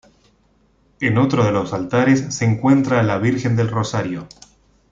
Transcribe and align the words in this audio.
En 0.99 1.19
otro 1.19 1.43
de 1.45 1.51
los 1.51 1.73
altares 1.73 2.33
se 2.33 2.45
encuentra 2.45 3.03
la 3.03 3.19
Virgen 3.19 3.55
del 3.55 3.67
Rosario. 3.69 4.27